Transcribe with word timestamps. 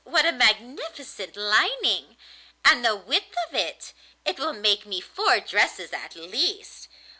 what 0.03 0.25
a 0.25 0.31
magnificent 0.31 1.37
lining! 1.37 2.17
And 2.65 2.83
the 2.83 2.95
width 2.95 3.35
of 3.47 3.53
it! 3.53 3.93
It 4.25 4.39
will 4.39 4.53
make 4.53 4.83
me 4.87 4.99
four 4.99 5.39
dresses 5.41 5.93
at 5.93 6.15
least. 6.15 6.87